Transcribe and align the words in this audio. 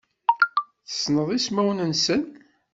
Tessneḍ 0.87 1.29
ismawen-nsen? 1.37 2.21